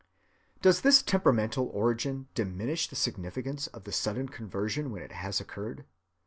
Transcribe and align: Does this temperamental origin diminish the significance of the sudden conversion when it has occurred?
Does 0.63 0.81
this 0.81 1.03
temperamental 1.03 1.67
origin 1.67 2.27
diminish 2.33 2.87
the 2.87 2.95
significance 2.95 3.67
of 3.67 3.83
the 3.83 3.91
sudden 3.91 4.29
conversion 4.29 4.89
when 4.91 5.03
it 5.03 5.11
has 5.11 5.39
occurred? 5.39 5.85